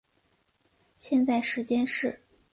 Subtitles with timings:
[0.97, 2.19] 现在时间是。